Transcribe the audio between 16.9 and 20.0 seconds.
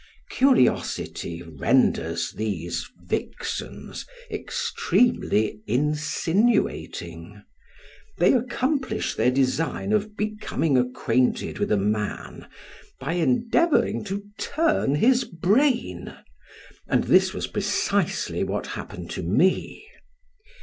this was precisely what happened to me.